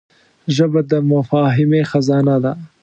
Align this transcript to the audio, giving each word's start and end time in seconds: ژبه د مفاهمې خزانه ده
ژبه 0.55 0.81
د 0.91 0.93
مفاهمې 1.11 1.81
خزانه 1.91 2.35
ده 2.43 2.51